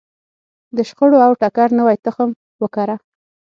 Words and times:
د 0.75 0.77
شخړو 0.89 1.17
او 1.25 1.31
ټکر 1.41 1.67
نوی 1.79 1.95
تخم 2.05 2.29
وکره. 2.61 2.95